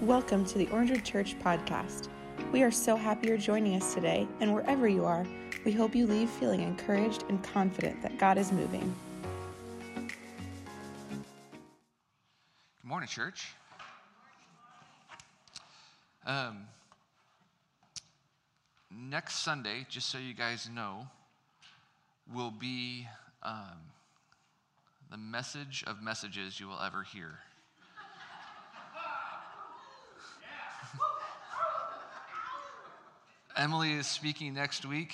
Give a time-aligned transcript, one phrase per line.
[0.00, 2.08] Welcome to the Orangewood Church podcast.
[2.50, 5.24] We are so happy you're joining us today, and wherever you are,
[5.64, 8.92] we hope you leave feeling encouraged and confident that God is moving.
[9.96, 10.10] Good
[12.82, 13.54] morning, church.
[16.26, 16.66] Um,
[18.90, 21.06] next Sunday, just so you guys know,
[22.34, 23.06] will be
[23.44, 23.78] um,
[25.10, 27.38] the message of messages you will ever hear.
[33.56, 35.12] Emily is speaking next week,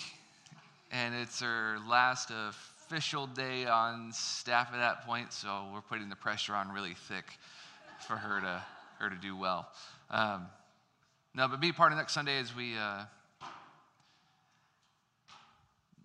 [0.90, 6.16] and it's her last official day on staff at that point, so we're putting the
[6.16, 7.38] pressure on really thick
[8.08, 8.64] for her to,
[8.98, 9.68] her to do well.
[10.10, 10.46] Um,
[11.34, 13.02] no, but be part of next Sunday as we, uh,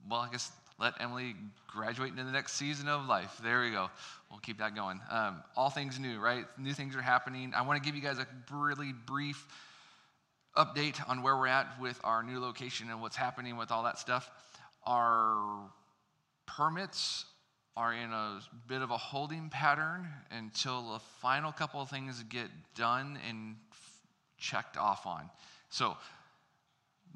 [0.09, 1.35] well, I guess let Emily
[1.67, 3.39] graduate into the next season of life.
[3.41, 3.89] There we go.
[4.29, 4.99] We'll keep that going.
[5.09, 6.43] Um, all things new, right?
[6.57, 7.53] New things are happening.
[7.55, 9.47] I want to give you guys a really brief
[10.57, 13.99] update on where we're at with our new location and what's happening with all that
[13.99, 14.29] stuff.
[14.85, 15.69] Our
[16.45, 17.25] permits
[17.77, 22.47] are in a bit of a holding pattern until the final couple of things get
[22.75, 23.55] done and
[24.37, 25.29] checked off on.
[25.69, 25.97] So,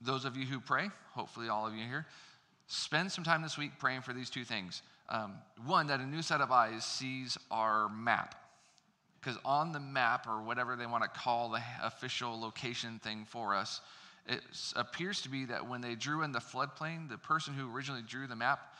[0.02, 2.06] those of you who pray, hopefully all of you here,
[2.68, 4.82] spend some time this week praying for these two things.
[5.10, 5.34] Um,
[5.66, 8.36] one, that a new set of eyes sees our map.
[9.20, 13.54] Because on the map, or whatever they want to call the official location thing for
[13.54, 13.82] us,
[14.28, 14.42] it
[14.76, 18.28] appears to be that when they drew in the floodplain, the person who originally drew
[18.28, 18.74] the map,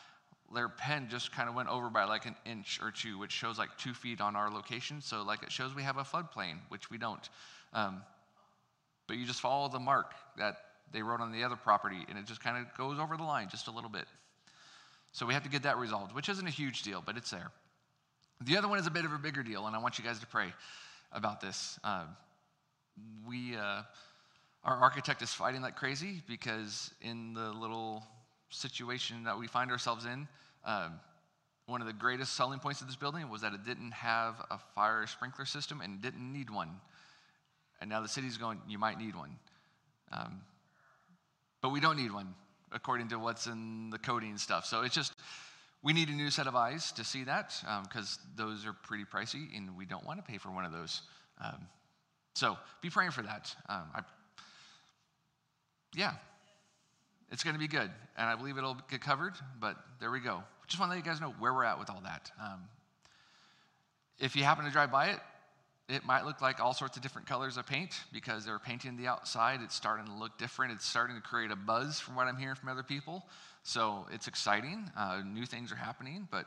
[0.54, 3.58] their pen just kind of went over by like an inch or two, which shows
[3.58, 5.02] like two feet on our location.
[5.02, 7.28] So, like, it shows we have a floodplain, which we don't.
[7.74, 8.02] Um,
[9.08, 10.58] but you just follow the mark that
[10.92, 13.48] they wrote on the other property, and it just kind of goes over the line
[13.50, 14.06] just a little bit.
[15.12, 17.52] So, we have to get that resolved, which isn't a huge deal, but it's there.
[18.46, 20.20] The other one is a bit of a bigger deal, and I want you guys
[20.20, 20.54] to pray
[21.12, 21.78] about this.
[21.84, 22.06] Uh,
[23.28, 23.82] we, uh,
[24.64, 28.04] our architect is fighting like crazy because in the little
[28.50, 30.26] situation that we find ourselves in,
[30.64, 30.94] um,
[31.66, 34.58] one of the greatest selling points of this building was that it didn't have a
[34.74, 36.70] fire sprinkler system and didn't need one.
[37.82, 39.36] And now the city's going, you might need one.
[40.14, 40.42] Um,
[41.62, 42.34] but we don't need one,
[42.72, 44.66] according to what's in the coding stuff.
[44.66, 45.14] So it's just,
[45.82, 49.06] we need a new set of eyes to see that because um, those are pretty
[49.06, 51.02] pricey and we don't want to pay for one of those.
[51.44, 51.68] Um,
[52.34, 53.56] so be praying for that.
[53.70, 54.02] Um, I,
[55.96, 56.14] yeah,
[57.32, 57.90] it's going to be good.
[58.18, 60.44] And I believe it'll get covered, but there we go.
[60.68, 62.32] Just want to let you guys know where we're at with all that.
[62.42, 62.62] Um,
[64.20, 65.20] if you happen to drive by it,
[65.90, 69.08] it might look like all sorts of different colors of paint because they're painting the
[69.08, 69.62] outside.
[69.64, 70.72] It's starting to look different.
[70.72, 73.26] It's starting to create a buzz from what I'm hearing from other people.
[73.64, 74.92] So it's exciting.
[74.96, 76.46] Uh, new things are happening, but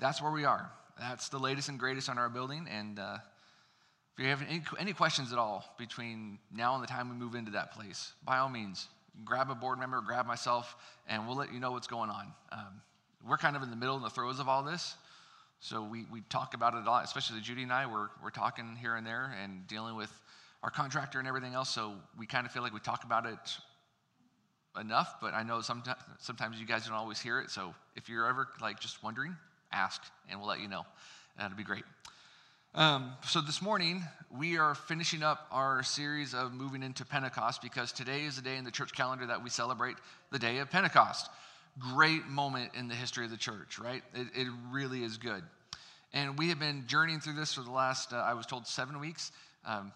[0.00, 0.68] that's where we are.
[0.98, 2.66] That's the latest and greatest on our building.
[2.68, 3.18] And uh,
[4.16, 7.36] if you have any, any questions at all between now and the time we move
[7.36, 8.88] into that place, by all means,
[9.24, 10.74] grab a board member, grab myself,
[11.08, 12.26] and we'll let you know what's going on.
[12.50, 12.82] Um,
[13.26, 14.96] we're kind of in the middle and the throes of all this.
[15.64, 17.86] So we, we talk about it a lot, especially Judy and I.
[17.86, 20.10] We're, we're talking here and there and dealing with
[20.60, 21.70] our contractor and everything else.
[21.70, 23.38] So we kind of feel like we talk about it
[24.80, 27.48] enough, but I know sometimes, sometimes you guys don't always hear it.
[27.48, 29.36] So if you're ever like just wondering,
[29.70, 30.82] ask and we'll let you know.
[31.38, 31.84] That'd be great.
[32.74, 34.02] Um, so this morning,
[34.36, 38.56] we are finishing up our series of moving into Pentecost because today is the day
[38.56, 39.94] in the church calendar that we celebrate
[40.32, 41.30] the day of Pentecost
[41.78, 44.02] great moment in the history of the church, right?
[44.14, 45.42] It, it really is good.
[46.12, 49.00] And we have been journeying through this for the last, uh, I was told, seven
[49.00, 49.32] weeks.
[49.64, 49.92] Um,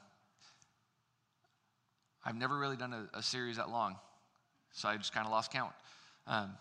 [2.24, 3.96] I've never really done a, a, series that long,
[4.72, 5.72] so I just kind of lost count.
[6.26, 6.52] Um,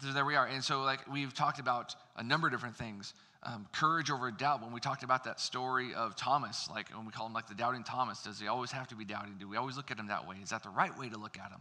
[0.00, 0.46] so there we are.
[0.46, 3.14] And so, like, we've talked about a number of different things.
[3.42, 4.62] Um, courage over doubt.
[4.62, 7.54] When we talked about that story of Thomas, like when we call him like the
[7.54, 9.34] doubting Thomas, does he always have to be doubting?
[9.38, 10.36] Do we always look at him that way?
[10.42, 11.60] Is that the right way to look at him?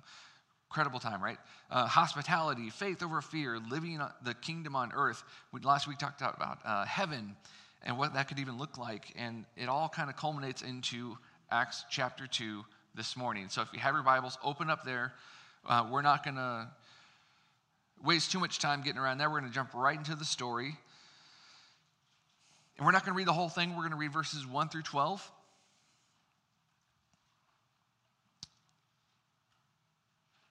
[0.74, 1.38] Incredible time, right?
[1.70, 5.24] Uh, hospitality, faith over fear, living the kingdom on earth.
[5.52, 7.36] We, last week talked about uh, heaven
[7.84, 9.14] and what that could even look like.
[9.16, 11.16] And it all kind of culminates into
[11.52, 12.66] Acts chapter 2
[12.96, 13.50] this morning.
[13.50, 15.14] So if you have your Bibles, open up there.
[15.64, 16.68] Uh, we're not going to
[18.04, 19.30] waste too much time getting around there.
[19.30, 20.76] We're going to jump right into the story.
[22.80, 24.70] And we're not going to read the whole thing, we're going to read verses 1
[24.70, 25.32] through 12.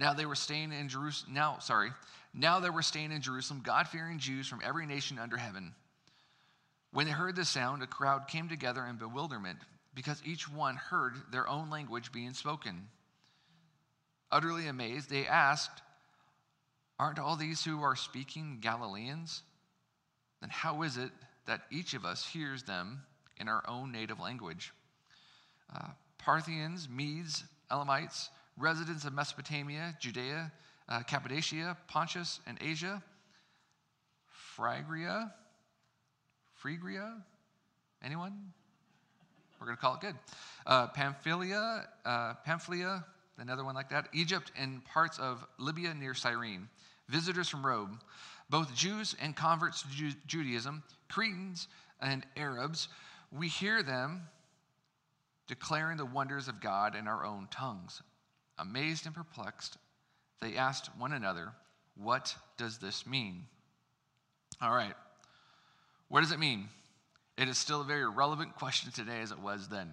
[0.00, 1.34] Now they were staying in Jerusalem.
[1.34, 1.90] Now, sorry.
[2.32, 5.74] Now they were staying in Jerusalem, God fearing Jews from every nation under heaven.
[6.90, 9.58] When they heard this sound, a crowd came together in bewilderment
[9.94, 12.88] because each one heard their own language being spoken.
[14.32, 15.82] Utterly amazed, they asked,
[16.98, 19.42] Aren't all these who are speaking Galileans?
[20.40, 21.10] Then how is it
[21.46, 23.02] that each of us hears them
[23.36, 24.72] in our own native language?
[25.74, 30.52] Uh, Parthians, Medes, Elamites, residents of Mesopotamia, Judea,
[30.88, 33.02] uh, Cappadocia, Pontus, and Asia,
[34.28, 35.32] Phrygia,
[36.54, 37.16] Phrygia,
[38.04, 38.52] anyone?
[39.58, 40.14] We're going to call it good.
[40.66, 43.04] Uh, Pamphylia, uh, Pamphylia,
[43.38, 44.08] another one like that.
[44.12, 46.68] Egypt and parts of Libya near Cyrene.
[47.08, 48.00] Visitors from Rome,
[48.48, 51.68] both Jews and converts to Ju- Judaism, Cretans
[52.00, 52.88] and Arabs.
[53.32, 54.22] We hear them
[55.46, 58.02] declaring the wonders of God in our own tongues.
[58.60, 59.78] Amazed and perplexed,
[60.40, 61.52] they asked one another,
[61.96, 63.46] What does this mean?
[64.60, 64.94] All right.
[66.08, 66.68] What does it mean?
[67.38, 69.88] It is still a very relevant question today as it was then.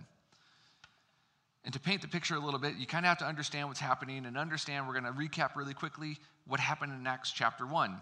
[1.63, 3.79] And to paint the picture a little bit, you kind of have to understand what's
[3.79, 7.95] happening and understand, we're going to recap really quickly what happened in Acts chapter 1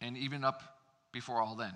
[0.00, 0.62] and even up
[1.12, 1.72] before all then.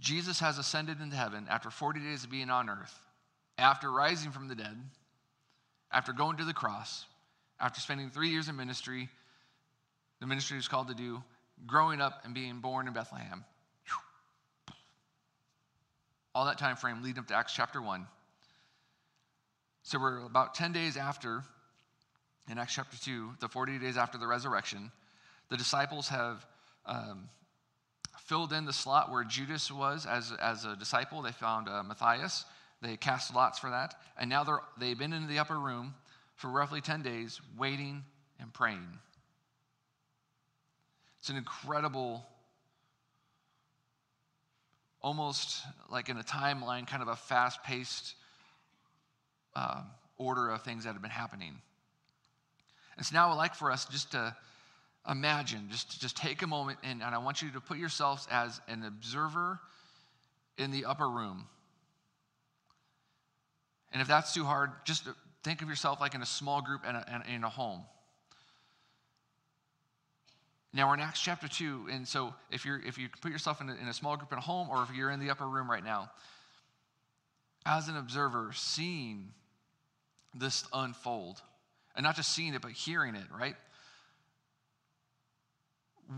[0.00, 2.98] Jesus has ascended into heaven after 40 days of being on earth,
[3.56, 4.76] after rising from the dead,
[5.90, 7.04] after going to the cross,
[7.60, 9.08] after spending three years in ministry,
[10.20, 11.22] the ministry he was called to do,
[11.66, 13.44] growing up and being born in Bethlehem.
[16.34, 18.06] All that time frame leading up to Acts chapter 1.
[19.82, 21.42] So we're about 10 days after,
[22.48, 24.92] in Acts chapter 2, the 40 days after the resurrection.
[25.48, 26.46] The disciples have
[26.86, 27.28] um,
[28.28, 31.22] filled in the slot where Judas was as, as a disciple.
[31.22, 32.44] They found uh, Matthias.
[32.82, 33.94] They cast lots for that.
[34.18, 35.94] And now they're, they've been in the upper room
[36.36, 38.04] for roughly 10 days, waiting
[38.38, 38.86] and praying.
[41.18, 42.24] It's an incredible,
[45.00, 48.14] almost like in a timeline, kind of a fast paced
[49.56, 49.86] um,
[50.18, 51.54] order of things that have been happening.
[52.98, 54.36] And so now like for us just to
[55.08, 58.60] imagine, just, just take a moment, and, and I want you to put yourselves as
[58.68, 59.58] an observer
[60.58, 61.46] in the upper room.
[63.92, 65.08] And if that's too hard, just
[65.42, 67.02] think of yourself like in a small group and
[67.32, 67.82] in a home.
[70.74, 73.70] Now we're in Acts chapter 2, and so if, you're, if you put yourself in
[73.70, 75.70] a, in a small group in a home or if you're in the upper room
[75.70, 76.10] right now,
[77.64, 79.30] as an observer, seeing
[80.34, 81.40] this unfold,
[81.96, 83.56] and not just seeing it, but hearing it, right?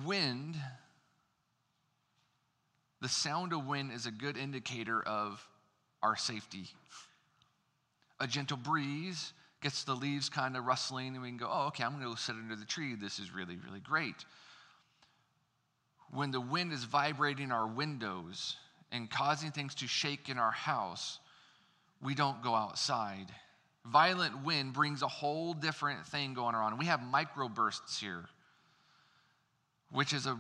[0.05, 0.57] Wind,
[3.01, 5.45] the sound of wind is a good indicator of
[6.03, 6.67] our safety.
[8.21, 11.85] A gentle breeze gets the leaves kind of rustling, and we can go, oh, okay,
[11.85, 12.95] I'm going to go sit under the tree.
[12.95, 14.25] This is really, really great.
[16.13, 18.57] When the wind is vibrating our windows
[18.91, 21.19] and causing things to shake in our house,
[22.03, 23.27] we don't go outside.
[23.87, 26.79] Violent wind brings a whole different thing going on.
[26.79, 28.25] We have microbursts here,
[29.91, 30.39] which is a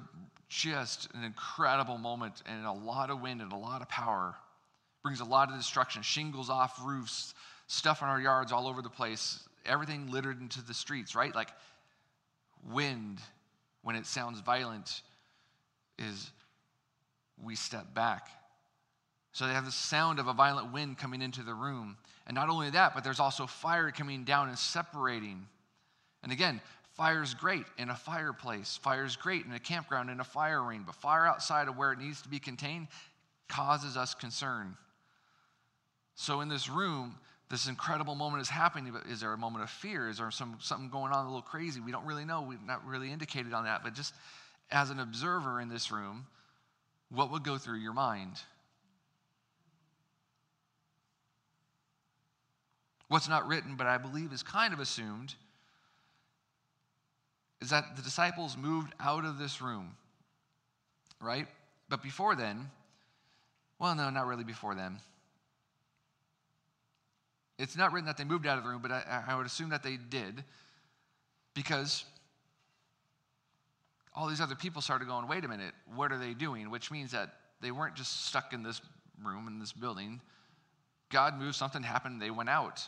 [0.49, 4.35] just an incredible moment and a lot of wind and a lot of power.
[5.03, 7.35] Brings a lot of destruction, shingles off roofs,
[7.69, 11.35] stuff in our yards all over the place, everything littered into the streets, right?
[11.35, 11.51] Like
[12.71, 13.19] wind,
[13.83, 15.03] when it sounds violent,
[15.99, 16.31] is
[17.43, 18.29] we step back.
[19.33, 21.97] So they have the sound of a violent wind coming into the room.
[22.27, 25.47] And not only that, but there's also fire coming down and separating.
[26.23, 26.61] And again,
[27.01, 30.95] fire's great in a fireplace, fire's great in a campground, in a fire ring, but
[30.95, 32.89] fire outside of where it needs to be contained
[33.49, 34.77] causes us concern.
[36.15, 37.15] So in this room,
[37.49, 40.11] this incredible moment is happening, but is there a moment of fear?
[40.11, 41.81] Is there some, something going on a little crazy?
[41.81, 42.43] We don't really know.
[42.43, 43.83] We've not really indicated on that.
[43.83, 44.13] But just
[44.71, 46.27] as an observer in this room,
[47.11, 48.43] what would go through your mind?
[53.09, 55.35] What's not written, but I believe is kind of assumed,
[57.61, 59.97] is that the disciples moved out of this room,
[61.21, 61.47] right?
[61.89, 62.71] But before then,
[63.79, 64.99] well, no, not really before then.
[67.59, 69.71] It's not written that they moved out of the room, but I, I would assume
[69.71, 70.45] that they did
[71.55, 72.05] because
[74.15, 76.71] all these other people started going, wait a minute, what are they doing?
[76.71, 78.81] Which means that they weren't just stuck in this
[79.23, 80.21] room, in this building.
[81.11, 82.81] God moved, something happened, they went out.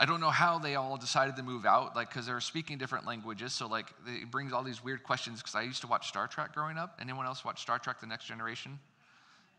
[0.00, 3.06] I don't know how they all decided to move out, like, because they're speaking different
[3.06, 3.52] languages.
[3.52, 5.40] So, like, it brings all these weird questions.
[5.40, 6.98] Because I used to watch Star Trek growing up.
[7.02, 8.78] Anyone else watch Star Trek: The Next Generation?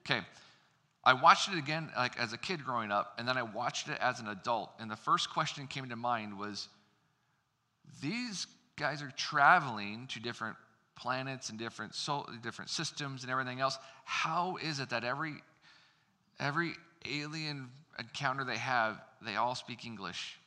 [0.03, 0.21] Okay,
[1.03, 3.99] I watched it again, like as a kid growing up, and then I watched it
[4.01, 4.71] as an adult.
[4.79, 6.69] And the first question came to mind was,
[8.01, 10.57] these guys are traveling to different
[10.95, 13.77] planets and different sol- different systems and everything else.
[14.05, 15.35] How is it that every
[16.39, 16.73] every
[17.05, 17.69] alien
[17.99, 20.37] encounter they have, they all speak English?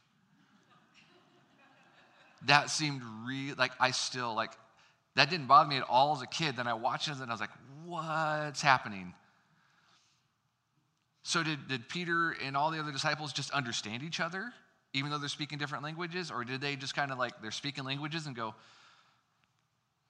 [2.47, 3.55] that seemed real.
[3.57, 4.53] Like I still like
[5.15, 6.57] that didn't bother me at all as a kid.
[6.57, 7.51] Then I watched it and I was like,
[7.85, 9.15] what's happening?
[11.23, 14.53] So did, did Peter and all the other disciples just understand each other,
[14.93, 16.31] even though they're speaking different languages?
[16.31, 18.55] Or did they just kind of like they're speaking languages and go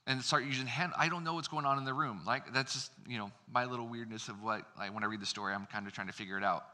[0.07, 0.93] and start using hand?
[0.99, 2.23] I don't know what's going on in the room.
[2.27, 5.27] Like that's just, you know, my little weirdness of what like when I read the
[5.27, 6.65] story, I'm kind of trying to figure it out.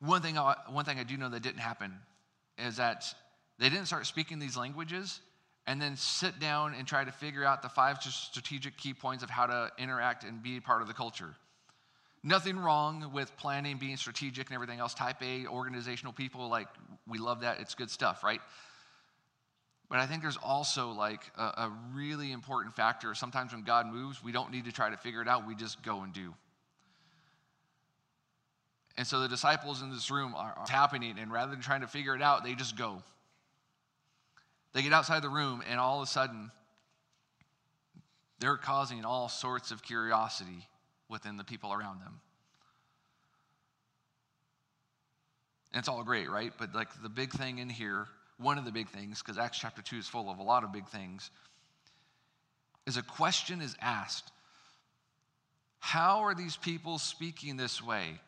[0.00, 1.94] One thing, I, one thing I do know that didn't happen
[2.58, 3.04] is that
[3.58, 5.20] they didn't start speaking these languages
[5.66, 9.30] and then sit down and try to figure out the five strategic key points of
[9.30, 11.34] how to interact and be part of the culture.
[12.22, 14.92] Nothing wrong with planning, being strategic, and everything else.
[14.92, 16.68] Type A, organizational people, like,
[17.06, 17.60] we love that.
[17.60, 18.40] It's good stuff, right?
[19.90, 23.12] But I think there's also like a, a, really important factor.
[23.14, 25.82] Sometimes when God moves, we don't need to try to figure it out, we just
[25.82, 26.32] go and do.
[29.00, 31.86] And so the disciples in this room are, are happening, and rather than trying to
[31.86, 33.02] figure it out, they just go.
[34.74, 36.50] They get outside the room, and all of a sudden,
[38.40, 40.68] they're causing all sorts of curiosity
[41.08, 42.20] within the people around them.
[45.72, 46.52] And it's all great, right?
[46.58, 49.80] But like the big thing in here, one of the big things, because Acts chapter
[49.80, 51.30] 2 is full of a lot of big things,
[52.86, 54.30] is a question is asked
[55.78, 58.20] How are these people speaking this way?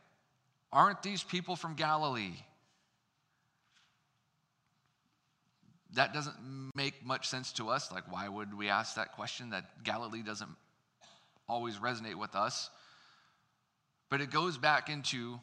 [0.73, 2.35] Aren't these people from Galilee?
[5.95, 6.37] That doesn't
[6.75, 7.93] make much sense to us.
[7.93, 9.51] Like, why would we ask that question?
[9.51, 10.51] That Galilee doesn't
[11.49, 12.71] always resonate with us.
[14.09, 15.39] But it goes back into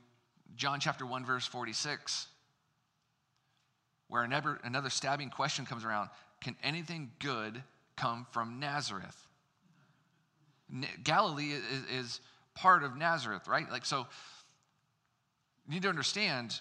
[0.55, 2.27] John chapter 1, verse 46,
[4.07, 6.09] where another, another stabbing question comes around
[6.41, 7.63] Can anything good
[7.95, 9.27] come from Nazareth?
[11.03, 12.21] Galilee is, is
[12.55, 13.69] part of Nazareth, right?
[13.71, 14.07] Like, so
[15.69, 16.59] you need to understand.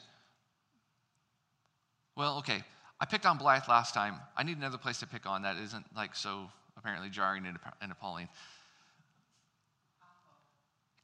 [2.15, 2.63] Well, okay,
[3.01, 4.17] I picked on Blythe last time.
[4.37, 8.29] I need another place to pick on that isn't like so apparently jarring and appalling.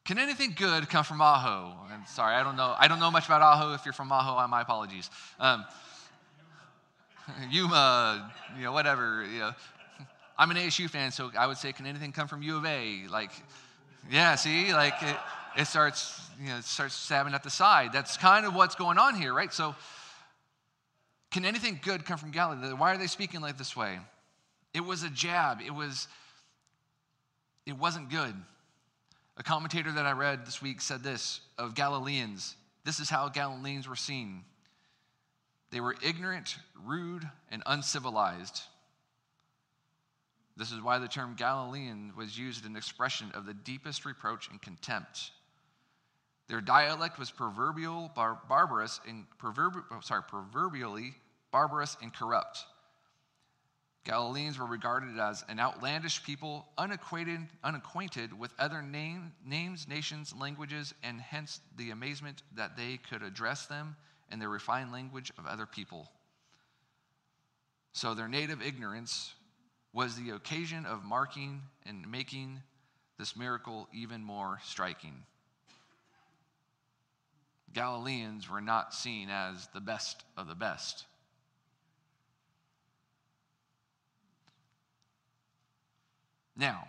[0.04, 1.72] Can anything good come from Ajo?
[1.90, 2.74] And sorry, I don't know.
[2.78, 3.72] I don't know much about Ajo.
[3.72, 5.08] If you're from Ajo, my apologies.
[5.40, 5.64] Um,
[7.50, 9.24] Yuma, you know, whatever.
[9.24, 9.52] You know,
[10.36, 13.06] I'm an ASU fan, so I would say, can anything come from U of A?
[13.10, 13.30] Like,
[14.10, 15.00] yeah, see, like
[15.56, 17.92] it starts, you know, it starts stabbing at the side.
[17.92, 19.52] That's kind of what's going on here, right?
[19.52, 19.74] So,
[21.30, 22.72] can anything good come from Galilee?
[22.72, 23.98] Why are they speaking like this way?
[24.72, 25.60] It was a jab.
[25.60, 26.08] It was.
[27.66, 28.34] It wasn't good.
[29.36, 33.88] A commentator that I read this week said this of Galileans this is how Galileans
[33.88, 34.44] were seen.
[35.70, 38.62] They were ignorant, rude, and uncivilized.
[40.56, 44.62] This is why the term Galilean was used in expression of the deepest reproach and
[44.62, 45.32] contempt.
[46.48, 51.14] Their dialect was proverbial, bar- barbarous, and proverbi- oh, sorry, proverbially
[51.50, 52.64] barbarous and corrupt.
[54.04, 60.92] Galileans were regarded as an outlandish people, unacquainted, unacquainted with other name, names, nations, languages,
[61.02, 63.96] and hence the amazement that they could address them
[64.30, 66.10] in the refined language of other people.
[67.94, 69.32] So their native ignorance
[69.94, 72.60] was the occasion of marking and making
[73.18, 75.22] this miracle even more striking.
[77.74, 81.04] Galileans were not seen as the best of the best.
[86.56, 86.88] Now,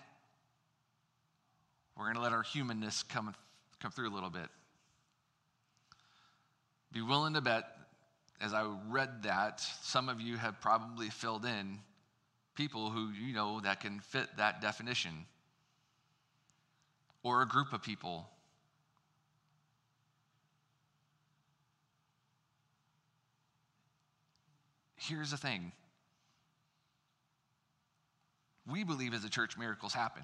[1.98, 3.34] we're going to let our humanness come,
[3.80, 4.48] come through a little bit.
[6.92, 7.64] Be willing to bet,
[8.40, 11.80] as I read that, some of you have probably filled in
[12.56, 15.26] people who you know that can fit that definition,
[17.24, 18.30] or a group of people.
[25.08, 25.72] Here's the thing
[28.68, 30.24] we believe as a church miracles happen.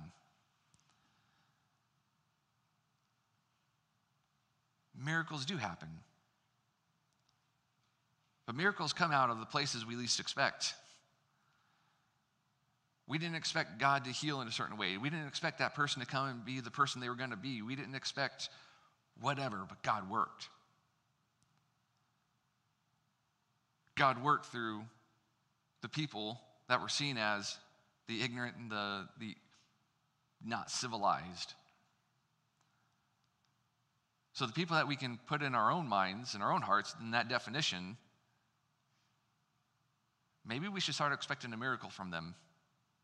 [5.04, 5.90] Miracles do happen.
[8.46, 10.74] But miracles come out of the places we least expect.
[13.08, 14.98] We didn't expect God to heal in a certain way.
[14.98, 17.36] We didn't expect that person to come and be the person they were going to
[17.36, 17.62] be.
[17.62, 18.50] We didn't expect
[19.20, 20.50] whatever, but God worked.
[24.02, 24.82] God worked through
[25.84, 27.56] the people that were seen as
[28.08, 29.36] the ignorant and the, the
[30.44, 31.54] not civilized.
[34.34, 36.96] So, the people that we can put in our own minds and our own hearts
[37.00, 37.96] in that definition,
[40.44, 42.34] maybe we should start expecting a miracle from them.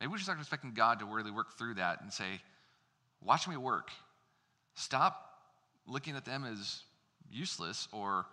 [0.02, 2.42] Maybe we should start expecting God to really work through that and say,
[3.22, 3.92] Watch me work.
[4.74, 5.30] Stop
[5.86, 6.82] looking at them as
[7.30, 8.26] useless or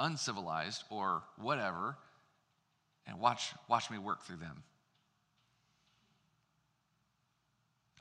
[0.00, 1.96] uncivilized or whatever,
[3.06, 4.62] and watch, watch me work through them.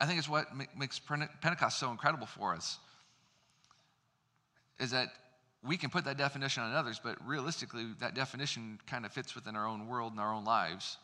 [0.02, 2.80] I think it's what makes Pentecost so incredible for us
[4.80, 5.10] is that
[5.62, 9.58] we can put that definition on others, but realistically, that definition kind of fits within
[9.58, 10.98] our own world and our own lives.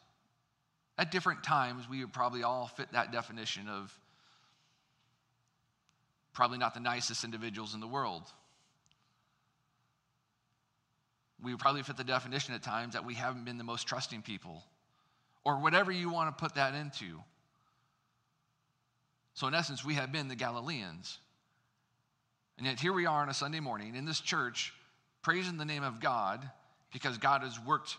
[0.98, 3.94] At different times, we would probably all fit that definition of
[6.32, 8.24] probably not the nicest individuals in the world.
[11.46, 14.64] We probably fit the definition at times that we haven't been the most trusting people,
[15.44, 17.22] or whatever you want to put that into.
[19.36, 21.20] So, in essence, we have been the Galileans.
[22.58, 24.74] And yet, here we are on a Sunday morning in this church,
[25.22, 26.50] praising the name of God
[26.92, 27.96] because God has worked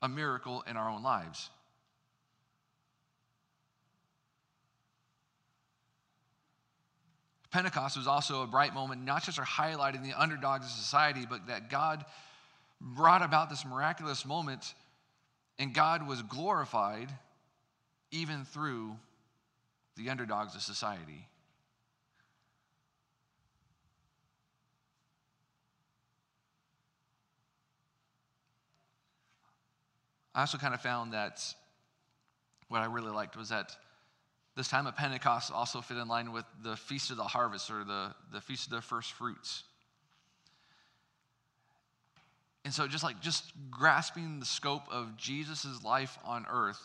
[0.00, 1.50] a miracle in our own lives.
[7.50, 11.48] Pentecost was also a bright moment, not just for highlighting the underdogs of society, but
[11.48, 12.04] that God
[12.80, 14.74] brought about this miraculous moment
[15.58, 17.10] and God was glorified
[18.10, 18.96] even through
[19.96, 21.26] the underdogs of society.
[30.34, 31.42] I also kind of found that
[32.68, 33.74] what I really liked was that
[34.54, 37.84] this time of Pentecost also fit in line with the Feast of the Harvest or
[37.84, 39.64] the, the Feast of the First Fruits.
[42.66, 46.84] And so, just like just grasping the scope of Jesus' life on earth,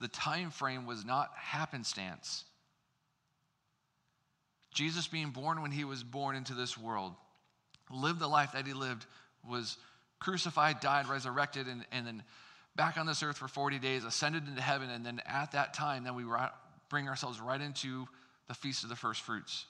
[0.00, 2.42] the time frame was not happenstance.
[4.74, 7.12] Jesus being born when he was born into this world,
[7.88, 9.06] lived the life that he lived,
[9.48, 9.76] was
[10.18, 12.24] crucified, died, resurrected, and, and then
[12.74, 16.02] back on this earth for 40 days, ascended into heaven, and then at that time,
[16.02, 16.24] then we
[16.88, 18.08] bring ourselves right into
[18.48, 19.66] the Feast of the First Fruits,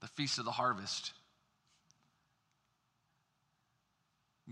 [0.00, 1.12] the Feast of the Harvest.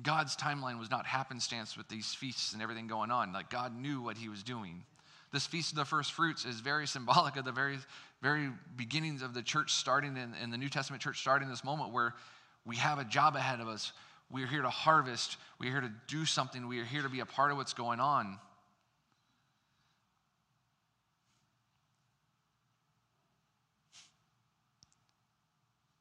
[0.00, 3.32] God's timeline was not happenstance with these feasts and everything going on.
[3.32, 4.84] Like God knew what he was doing.
[5.32, 7.78] This Feast of the First Fruits is very symbolic of the very,
[8.22, 11.92] very beginnings of the church starting in, in the New Testament church starting this moment
[11.92, 12.14] where
[12.64, 13.92] we have a job ahead of us.
[14.30, 15.36] We are here to harvest.
[15.58, 16.68] We are here to do something.
[16.68, 18.38] We are here to be a part of what's going on.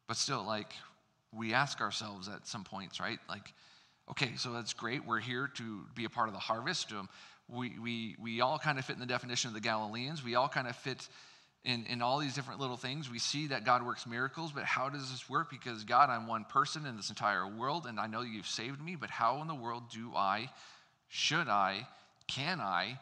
[0.07, 0.73] But still, like,
[1.33, 3.19] we ask ourselves at some points, right?
[3.29, 3.53] Like,
[4.11, 5.05] okay, so that's great.
[5.05, 6.91] We're here to be a part of the harvest.
[6.91, 7.09] Um,
[7.47, 10.23] we, we, we all kind of fit in the definition of the Galileans.
[10.23, 11.07] We all kind of fit
[11.63, 14.89] in, in all these different little things, we see that God works miracles, but how
[14.89, 15.49] does this work?
[15.51, 18.95] Because God, I'm one person in this entire world, and I know you've saved me,
[18.95, 20.49] but how in the world do I,
[21.07, 21.87] should I,
[22.27, 22.97] can I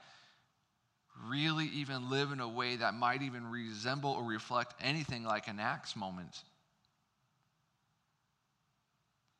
[1.25, 5.59] really even live in a way that might even resemble or reflect anything like an
[5.59, 6.43] Acts moment?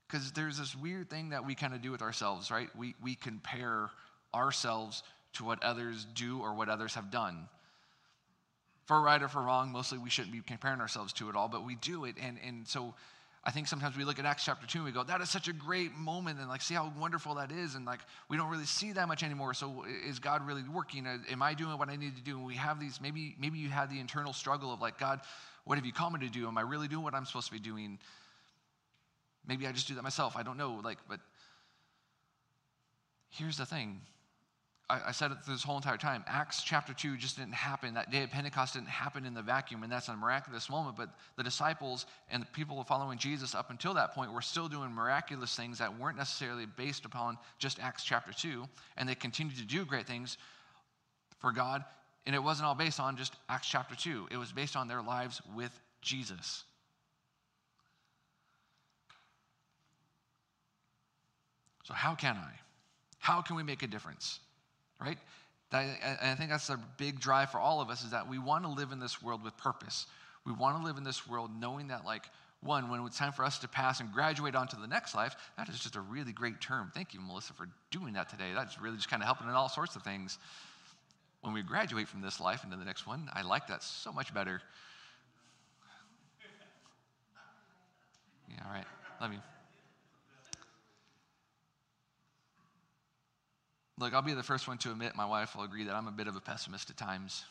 [0.09, 2.69] Because there's this weird thing that we kind of do with ourselves, right?
[2.75, 3.89] We, we compare
[4.33, 7.47] ourselves to what others do or what others have done
[8.89, 11.63] for right or for wrong, mostly we shouldn't be comparing ourselves to it all, but
[11.63, 12.15] we do it.
[12.19, 12.95] And, and so
[13.43, 15.47] I think sometimes we look at Acts chapter 2 and we go, that is such
[15.47, 17.75] a great moment, and like, see how wonderful that is.
[17.75, 19.53] And like, we don't really see that much anymore.
[19.53, 21.05] So is God really working?
[21.05, 22.37] Uh, am I doing what I need to do?
[22.37, 25.21] And we have these, maybe, maybe you had the internal struggle of like, God,
[25.65, 26.47] what have you called me to do?
[26.47, 27.99] Am I really doing what I'm supposed to be doing?
[29.49, 30.37] Maybe I just do that myself.
[30.37, 30.79] I don't know.
[30.83, 31.19] Like, but
[33.29, 33.99] here's the thing
[34.89, 36.23] I, I said it this whole entire time.
[36.27, 37.95] Acts chapter 2 just didn't happen.
[37.95, 40.97] That day of Pentecost didn't happen in the vacuum, and that's a miraculous moment.
[40.97, 44.91] But the disciples and the people following Jesus up until that point were still doing
[44.91, 48.65] miraculous things that weren't necessarily based upon just Acts chapter 2.
[48.97, 50.37] And they continued to do great things
[51.39, 51.83] for God.
[52.27, 55.01] And it wasn't all based on just Acts chapter 2, it was based on their
[55.01, 55.71] lives with
[56.03, 56.63] Jesus.
[61.89, 62.51] So, how can I?
[63.17, 64.39] How can we make a difference?
[65.01, 65.17] right?
[65.71, 68.69] I think that's a big drive for all of us is that we want to
[68.69, 70.07] live in this world with purpose.
[70.45, 72.23] We want to live in this world knowing that, like,
[72.61, 75.69] one, when it's time for us to pass and graduate onto the next life, that
[75.69, 76.91] is just a really great term.
[76.93, 78.51] Thank you, Melissa, for doing that today.
[78.53, 80.37] That's really just kind of helping in all sorts of things.
[81.41, 84.33] When we graduate from this life into the next one, I like that so much
[84.33, 84.61] better.
[88.49, 88.85] Yeah, all right.
[89.21, 89.39] Love you.
[93.99, 96.11] Look, I'll be the first one to admit, my wife will agree that I'm a
[96.11, 97.43] bit of a pessimist at times.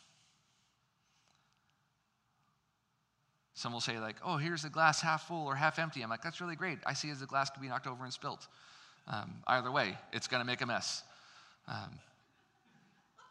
[3.52, 6.00] Some will say, like, oh, here's the glass half full or half empty.
[6.00, 6.78] I'm like, that's really great.
[6.86, 8.46] I see as the glass to be knocked over and spilt.
[9.08, 11.02] Um, either way, it's going to make a mess.
[11.66, 11.98] Um,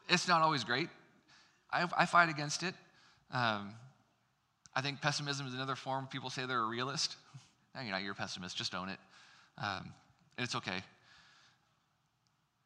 [0.10, 0.90] it's not always great.
[1.72, 2.76] I, I fight against it.
[3.32, 3.72] Um,
[4.76, 6.08] I think pessimism is another form.
[6.08, 7.16] People say they're a realist.
[7.76, 8.04] no, you're not.
[8.04, 8.56] You're a pessimist.
[8.56, 9.00] Just own it.
[9.58, 9.92] Um,
[10.38, 10.84] it's okay.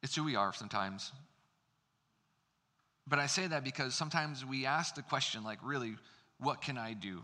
[0.02, 1.12] It's who we are sometimes.
[3.06, 5.96] But I say that because sometimes we ask the question, like, really,
[6.38, 7.22] what can I do?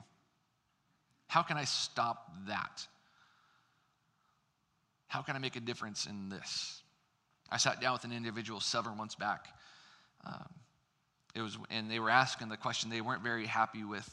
[1.28, 2.86] How can I stop that?
[5.08, 6.82] How can I make a difference in this?
[7.50, 9.46] I sat down with an individual several months back.
[10.26, 10.48] Um,
[11.34, 12.90] it was, and they were asking the question.
[12.90, 14.08] They weren't very happy with,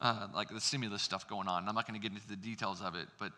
[0.00, 1.68] uh, like the stimulus stuff going on.
[1.68, 3.32] I'm not going to get into the details of it, but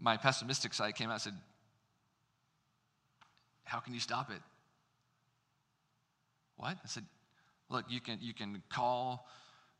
[0.00, 1.34] my pessimistic side came out and said,
[3.64, 4.42] "How can you stop it?"
[6.56, 6.76] What?
[6.82, 7.04] I said,
[7.68, 9.26] "Look, you can you can call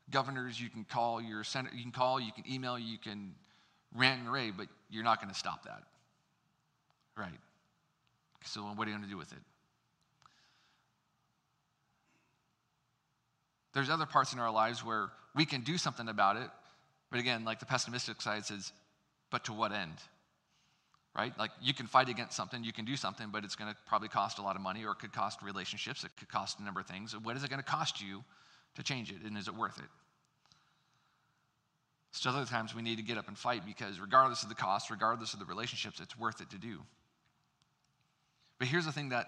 [0.09, 3.33] governors, you can call your senator, you can call, you can email, you can
[3.95, 5.83] rant and rave, but you're not going to stop that.
[7.17, 7.39] Right.
[8.45, 9.39] So what are you going to do with it?
[13.73, 16.49] There's other parts in our lives where we can do something about it,
[17.09, 18.73] but again, like the pessimistic side says,
[19.29, 19.93] but to what end?
[21.15, 21.37] Right?
[21.37, 24.07] Like you can fight against something, you can do something, but it's going to probably
[24.07, 26.79] cost a lot of money or it could cost relationships, it could cost a number
[26.79, 27.13] of things.
[27.17, 28.23] What is it going to cost you
[28.75, 29.89] to change it, and is it worth it?
[32.11, 34.89] Still, other times we need to get up and fight because, regardless of the cost,
[34.89, 36.79] regardless of the relationships, it's worth it to do.
[38.59, 39.27] But here's the thing that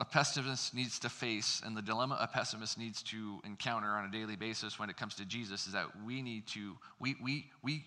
[0.00, 4.10] a pessimist needs to face, and the dilemma a pessimist needs to encounter on a
[4.10, 7.84] daily basis when it comes to Jesus is that we need to, we, we, we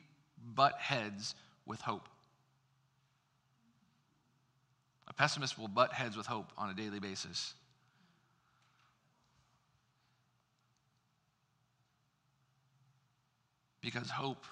[0.55, 1.35] butt heads
[1.65, 2.07] with hope.
[5.07, 7.53] A pessimist will butt heads with hope on a daily basis.
[13.82, 14.45] Because hope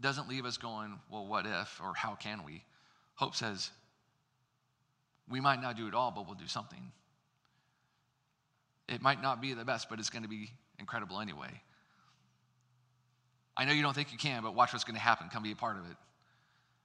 [0.00, 2.62] doesn't leave us going, well, what if, or how can we?
[3.14, 3.70] Hope says,
[5.28, 6.92] we might not do it all, but we'll do something.
[8.88, 11.48] It might not be the best, but it's going to be incredible anyway.
[13.56, 15.28] I know you don't think you can, but watch what's going to happen.
[15.32, 15.96] Come be a part of it.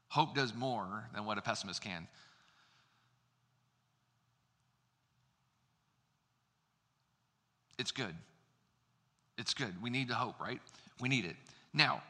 [0.09, 2.07] Hope does more than what a pessimist can.
[7.77, 8.13] It's good.
[9.37, 9.81] It's good.
[9.81, 10.59] We need to hope, right?
[10.99, 11.35] We need it.
[11.73, 12.03] Now,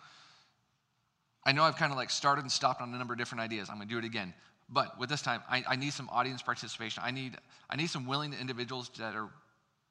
[1.45, 3.69] I know I've kind of like started and stopped on a number of different ideas.
[3.69, 4.33] I'm going to do it again.
[4.69, 7.01] But with this time, I, I, need some audience participation.
[7.05, 7.38] I need,
[7.69, 9.29] I need some willing individuals that are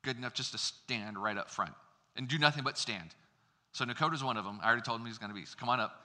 [0.03, 1.73] good enough just to stand right up front
[2.17, 3.15] and do nothing but stand.
[3.73, 4.61] So Nakota's one of them.
[4.63, 5.45] I already told him he's going to be.
[5.45, 6.01] So come on up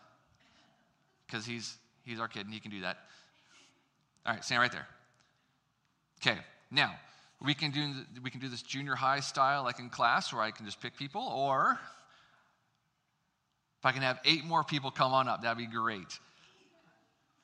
[1.28, 2.98] because he's, he's our kid and he can do that.
[4.26, 4.88] All right, stand right there.
[6.22, 6.40] Okay,
[6.72, 6.94] now
[7.44, 7.92] we can do,
[8.24, 10.96] we can do this junior high style, like in class, where I can just pick
[10.96, 11.78] people, or
[13.80, 16.20] if I can have eight more people come on up, that'd be great.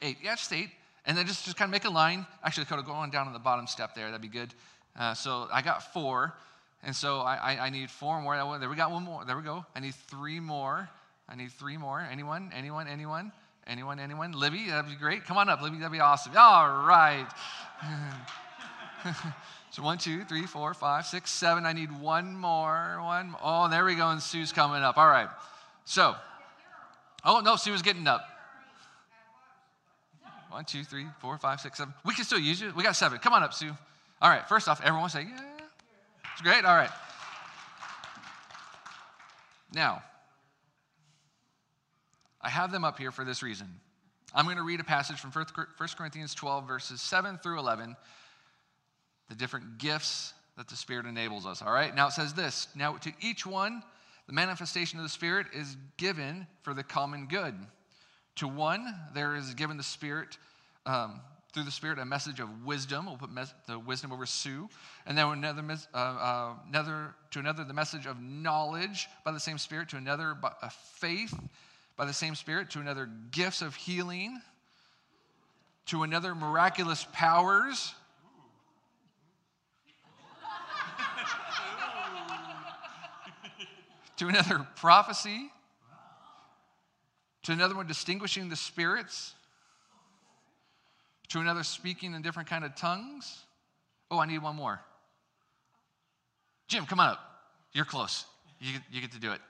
[0.01, 0.69] Eight, yeah, just eight.
[1.05, 2.25] And then just, just kind of make a line.
[2.43, 4.53] Actually, kind of go on down on the bottom step there, that'd be good.
[4.97, 6.33] Uh, so I got four,
[6.83, 8.57] and so I, I, I need four more.
[8.57, 9.25] There we got one more.
[9.25, 9.65] There we go.
[9.75, 10.89] I need three more.
[11.27, 11.99] I need three more.
[11.99, 12.51] Anyone?
[12.55, 12.87] Anyone?
[12.87, 13.33] Anyone?
[13.69, 13.99] Anyone?
[13.99, 14.31] Anyone?
[14.33, 15.23] Libby, that'd be great.
[15.25, 15.77] Come on up, Libby.
[15.77, 16.33] That'd be awesome.
[16.35, 17.27] All right.
[19.71, 21.65] So one, two, three, four, five, six, seven.
[21.65, 22.97] I need one more.
[23.01, 23.35] One.
[23.41, 24.09] Oh, there we go.
[24.09, 24.97] And Sue's coming up.
[24.97, 25.29] All right.
[25.85, 26.15] So,
[27.23, 28.25] oh no, Sue was getting up.
[30.49, 31.93] One, two, three, four, five, six, seven.
[32.03, 32.73] We can still use you.
[32.75, 33.19] We got seven.
[33.19, 33.71] Come on up, Sue.
[34.21, 34.47] All right.
[34.49, 35.39] First off, everyone say yeah.
[36.33, 36.65] It's great.
[36.65, 36.89] All right.
[39.71, 40.01] Now,
[42.41, 43.67] I have them up here for this reason.
[44.33, 45.45] I'm going to read a passage from 1
[45.97, 47.95] Corinthians 12, verses 7 through 11
[49.29, 51.61] the different gifts that the Spirit enables us.
[51.61, 51.95] All right?
[51.95, 53.83] Now it says this Now to each one,
[54.27, 57.55] the manifestation of the Spirit is given for the common good.
[58.37, 60.37] To one, there is given the Spirit,
[60.85, 61.21] um,
[61.53, 63.05] through the Spirit, a message of wisdom.
[63.05, 64.69] We'll put mes- the wisdom over Sue.
[65.05, 69.57] And then another, uh, uh, another, to another, the message of knowledge by the same
[69.57, 69.89] Spirit.
[69.89, 71.33] To another, a faith
[71.99, 72.71] by the same Spirit.
[72.71, 74.41] To another, gifts of healing.
[75.87, 77.93] To another, miraculous powers
[84.17, 85.49] to another prophecy,
[87.43, 89.33] to another one distinguishing the spirits,
[91.29, 93.45] to another speaking in different kind of tongues.
[94.11, 94.79] Oh, I need one more.
[96.67, 97.19] Jim, come on up.
[97.73, 98.25] You're close.
[98.59, 99.41] You, you get to do it.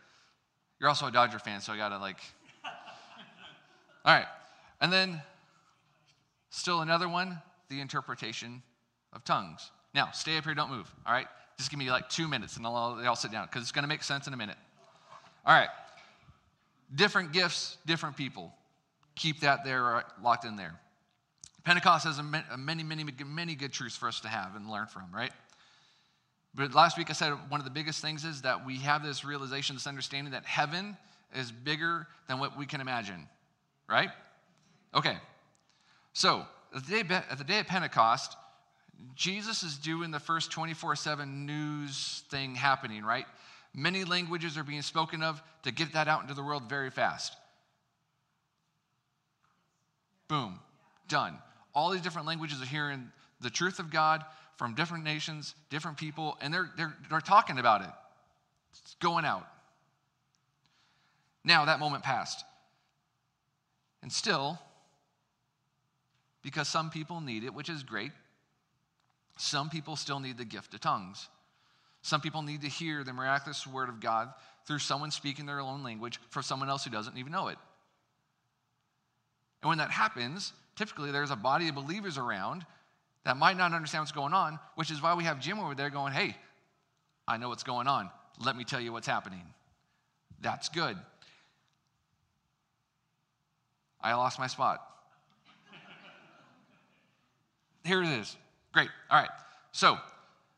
[0.79, 2.19] You're also a Dodger fan, so I gotta like.
[4.05, 4.27] All right.
[4.81, 5.21] And then
[6.49, 8.63] still another one the interpretation
[9.13, 9.71] of tongues.
[9.93, 11.27] Now, stay up here, don't move, all right?
[11.57, 13.88] Just give me like two minutes and I'll, I'll sit down because it's going to
[13.89, 14.57] make sense in a minute.
[15.45, 15.69] All right.
[16.93, 18.53] Different gifts, different people.
[19.15, 20.79] Keep that there, locked in there.
[21.63, 25.03] Pentecost has a many, many, many good truths for us to have and learn from,
[25.13, 25.31] right?
[26.55, 29.23] But last week I said one of the biggest things is that we have this
[29.23, 30.97] realization, this understanding that heaven
[31.35, 33.27] is bigger than what we can imagine,
[33.89, 34.10] right?
[34.93, 35.17] Okay.
[36.13, 38.36] So, at the day, at the day of Pentecost,
[39.15, 43.25] Jesus is doing the first 24 7 news thing happening, right?
[43.73, 47.36] Many languages are being spoken of to get that out into the world very fast.
[50.28, 50.60] Boom,
[51.08, 51.38] done.
[51.73, 54.23] All these different languages are hearing the truth of God
[54.58, 57.89] from different nations, different people, and they're, they're, they're talking about it.
[58.71, 59.47] It's going out.
[61.43, 62.43] Now, that moment passed.
[64.01, 64.59] And still,
[66.41, 68.12] because some people need it, which is great,
[69.38, 71.27] some people still need the gift of tongues.
[72.01, 74.33] Some people need to hear the miraculous word of God
[74.65, 77.57] through someone speaking their own language for someone else who doesn't even know it.
[79.62, 82.65] And when that happens, typically there's a body of believers around
[83.25, 85.89] that might not understand what's going on, which is why we have Jim over there
[85.89, 86.35] going, Hey,
[87.27, 88.09] I know what's going on.
[88.43, 89.43] Let me tell you what's happening.
[90.41, 90.97] That's good.
[94.01, 94.79] I lost my spot.
[97.83, 98.35] Here it is.
[98.73, 98.89] Great.
[99.09, 99.29] All right.
[99.71, 99.97] So,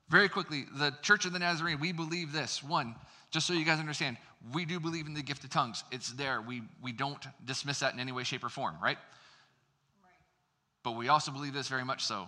[0.10, 2.62] very quickly, the Church of the Nazarene, we believe this.
[2.63, 2.95] One,
[3.30, 4.17] just so you guys understand,
[4.54, 5.84] we do believe in the gift of tongues.
[5.91, 6.41] It's there.
[6.41, 8.97] We, we don't dismiss that in any way, shape, or form, right?
[8.97, 8.97] right?
[10.84, 12.27] But we also believe this very much so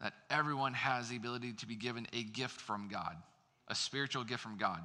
[0.00, 3.16] that everyone has the ability to be given a gift from God,
[3.68, 4.80] a spiritual gift from God.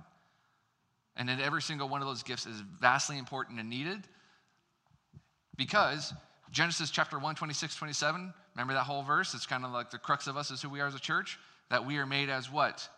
[1.17, 4.07] And that every single one of those gifts is vastly important and needed
[5.59, 6.11] because
[6.49, 9.33] Genesis chapter 1, 26, 27 Remember that whole verse?
[9.33, 11.39] It's kind of like the crux of us is who we are as a church.
[11.69, 12.89] That we are made as what?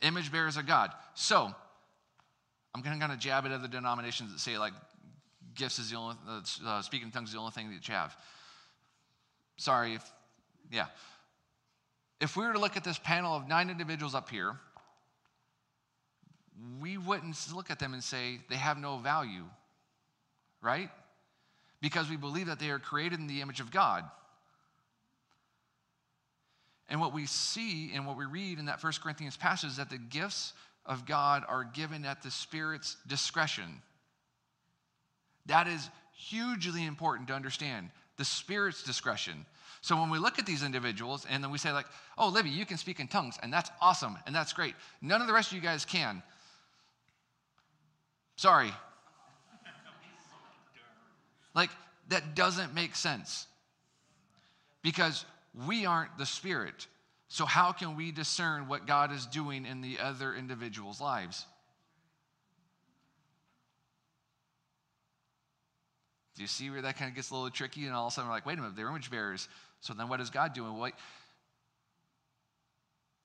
[0.00, 0.90] Image bearers of God.
[1.12, 1.54] So,
[2.74, 4.72] I'm going to kind of jab at other denominations that say like
[5.54, 8.16] gifts is the only, uh, uh, speaking tongues is the only thing that you have.
[9.58, 10.10] Sorry if,
[10.72, 10.86] yeah.
[12.22, 14.54] If we were to look at this panel of nine individuals up here,
[16.80, 19.44] we wouldn't look at them and say they have no value,
[20.62, 20.90] right?
[21.80, 24.04] because we believe that they are created in the image of God.
[26.88, 29.90] And what we see and what we read in that First Corinthians passage is that
[29.90, 30.52] the gifts
[30.84, 33.80] of God are given at the Spirit's discretion.
[35.46, 39.46] That is hugely important to understand the Spirit's discretion.
[39.82, 41.86] So when we look at these individuals and then we say, like,
[42.18, 44.74] oh, Libby, you can speak in tongues, and that's awesome, and that's great.
[45.00, 46.22] None of the rest of you guys can.
[48.36, 48.72] Sorry,
[51.54, 51.70] like,
[52.08, 53.46] that doesn't make sense
[54.82, 55.24] because
[55.66, 56.86] we aren't the Spirit.
[57.28, 61.46] So, how can we discern what God is doing in the other individuals' lives?
[66.34, 67.84] Do you see where that kind of gets a little tricky?
[67.84, 69.48] And all of a sudden, we're like, wait a minute, they're image bearers.
[69.80, 70.76] So then what is God doing?
[70.78, 70.94] What?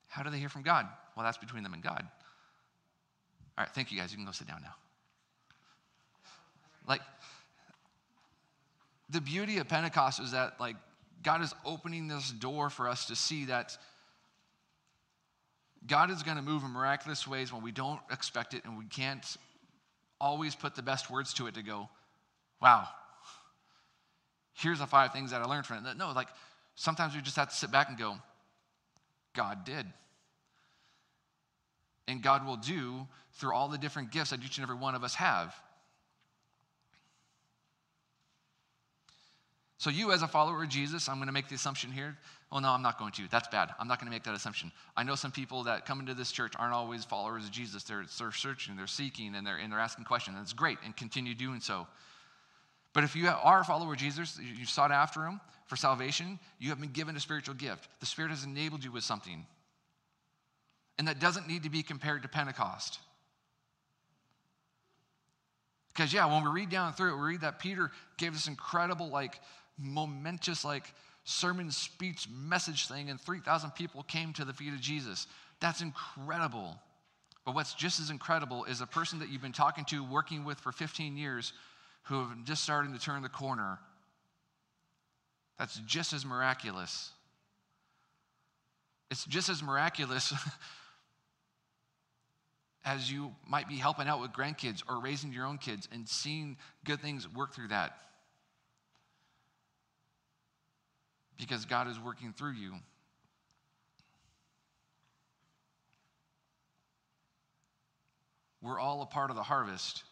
[0.07, 0.87] How do they hear from God?
[1.15, 2.03] Well, that's between them and God.
[3.57, 4.11] All right, thank you guys.
[4.11, 4.75] You can go sit down now.
[6.87, 7.01] Like,
[9.09, 10.75] the beauty of Pentecost is that, like,
[11.23, 13.77] God is opening this door for us to see that
[15.87, 18.85] God is going to move in miraculous ways when we don't expect it and we
[18.85, 19.37] can't
[20.19, 21.89] always put the best words to it to go,
[22.61, 22.87] wow,
[24.53, 25.97] here's the five things that I learned from it.
[25.97, 26.29] No, like
[26.75, 28.15] sometimes we just have to sit back and go,
[29.35, 29.85] God did.
[32.07, 35.03] And God will do through all the different gifts that each and every one of
[35.03, 35.53] us have.
[39.77, 42.17] So, you as a follower of Jesus, I'm going to make the assumption here.
[42.51, 43.23] Oh, no, I'm not going to.
[43.29, 43.71] That's bad.
[43.77, 44.71] I'm not going to make that assumption.
[44.95, 47.83] I know some people that come into this church aren't always followers of Jesus.
[47.83, 50.37] They're, they're searching, they're seeking, and they're, and they're asking questions.
[50.37, 51.87] That's great, and continue doing so.
[52.93, 56.69] But if you are a follower of Jesus, you sought after him for salvation, you
[56.69, 57.89] have been given a spiritual gift.
[57.99, 59.45] The Spirit has enabled you with something.
[60.97, 62.99] And that doesn't need to be compared to Pentecost.
[65.93, 69.09] Because, yeah, when we read down through it, we read that Peter gave this incredible,
[69.09, 69.39] like,
[69.77, 75.27] momentous, like, sermon speech message thing, and 3,000 people came to the feet of Jesus.
[75.59, 76.79] That's incredible.
[77.45, 80.59] But what's just as incredible is a person that you've been talking to, working with
[80.59, 81.53] for 15 years,
[82.03, 83.79] who have just starting to turn the corner.
[85.57, 87.11] That's just as miraculous.
[89.09, 90.33] It's just as miraculous
[92.85, 96.57] as you might be helping out with grandkids or raising your own kids and seeing
[96.83, 97.97] good things work through that.
[101.37, 102.73] Because God is working through you.
[108.61, 110.03] We're all a part of the harvest.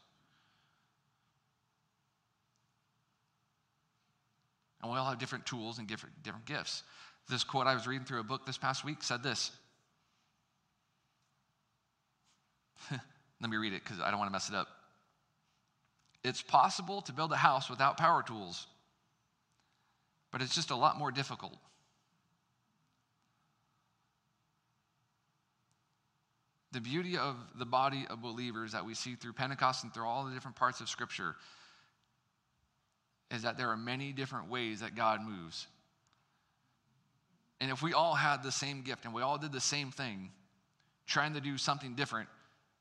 [4.81, 6.83] And we all have different tools and different, different gifts.
[7.29, 9.51] This quote I was reading through a book this past week said this.
[12.91, 14.67] Let me read it because I don't want to mess it up.
[16.23, 18.67] It's possible to build a house without power tools,
[20.33, 21.55] but it's just a lot more difficult.
[26.71, 30.25] The beauty of the body of believers that we see through Pentecost and through all
[30.25, 31.35] the different parts of Scripture
[33.29, 35.67] is that there are many different ways that God moves.
[37.61, 40.31] And if we all had the same gift and we all did the same thing,
[41.05, 42.27] trying to do something different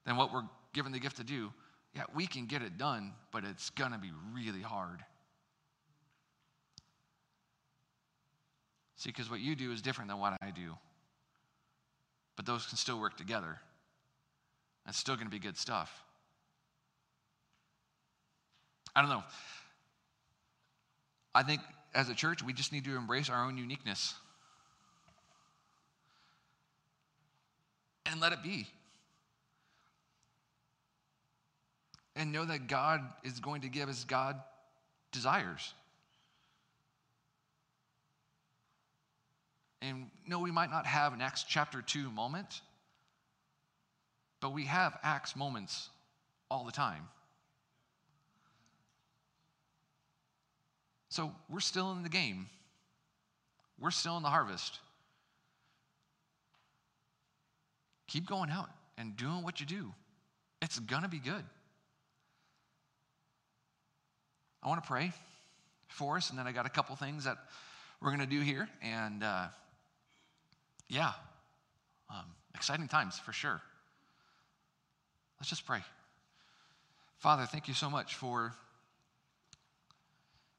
[0.07, 1.53] than what we're given the gift to do,
[1.95, 5.05] yeah, we can get it done, but it's going to be really hard.
[9.03, 10.77] See, because what you do is different than what I do.
[12.37, 13.59] But those can still work together.
[14.87, 15.91] It's still going to be good stuff.
[18.95, 19.25] I don't know.
[21.35, 21.63] I think
[21.93, 24.15] as a church, we just need to embrace our own uniqueness
[28.07, 28.69] and let it be.
[32.15, 34.41] And know that God is going to give as God
[35.11, 35.75] desires.
[39.83, 42.61] And no, we might not have an Acts chapter 2 moment,
[44.41, 45.91] but we have Acts moments
[46.49, 47.09] all the time.
[51.09, 52.47] So we're still in the game.
[53.79, 54.79] We're still in the harvest.
[58.07, 59.93] Keep going out and doing what you do.
[60.61, 61.45] It's going to be good.
[64.63, 65.11] I want to pray
[65.89, 67.39] for us, and then I got a couple things that
[68.01, 68.69] we're going to do here.
[68.81, 69.47] And uh,
[70.93, 71.13] yeah,
[72.11, 73.63] um, exciting times for sure.
[75.41, 75.81] Let's just pray.
[77.19, 78.53] Father, thank you so much for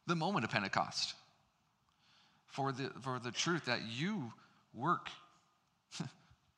[0.08, 1.14] the moment of Pentecost,
[2.48, 4.34] for the, for the truth that you
[4.74, 5.10] work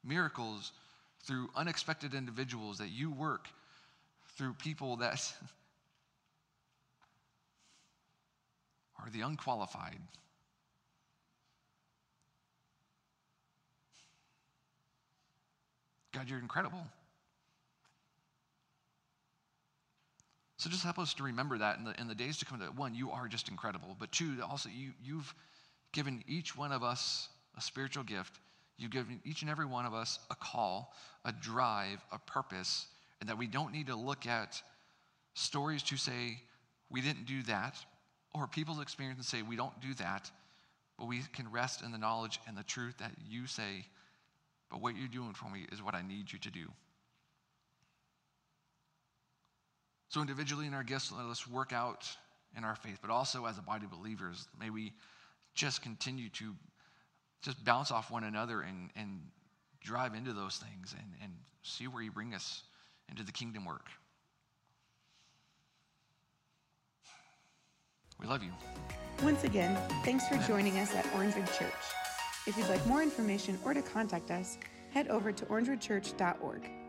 [0.05, 0.71] miracles
[1.25, 3.49] through unexpected individuals, that you work
[4.37, 5.19] through people that
[9.03, 9.99] are the unqualified.
[16.15, 16.81] God, you're incredible.
[20.57, 22.59] So just help us to remember that in the, in the days to come.
[22.59, 23.97] That one, you are just incredible.
[23.99, 25.35] But two, also you, you've
[25.91, 28.39] given each one of us a spiritual gift.
[28.77, 30.93] You've given each and every one of us a call,
[31.25, 32.87] a drive, a purpose,
[33.19, 34.61] and that we don't need to look at
[35.33, 36.39] stories to say
[36.89, 37.75] we didn't do that,
[38.33, 40.31] or people's experience and say we don't do that,
[40.97, 43.85] but we can rest in the knowledge and the truth that you say,
[44.75, 46.65] but what you're doing for me is what I need you to do.
[50.09, 52.05] So, individually in our gifts, let us work out
[52.57, 54.91] in our faith, but also as a body of believers, may we
[55.53, 56.53] just continue to
[57.41, 59.21] just bounce off one another and, and
[59.81, 61.31] drive into those things and, and
[61.63, 62.63] see where you bring us
[63.09, 63.87] into the kingdom work.
[68.19, 68.51] We love you.
[69.23, 71.71] Once again, thanks for joining us at Orangewood Church.
[72.47, 74.59] If you'd like more information or to contact us,
[74.91, 76.84] head over to orangewoodchurch.org.